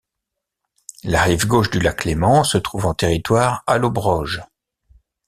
[1.03, 4.41] La rive gauche du lac Léman se trouve en territoire allobroge.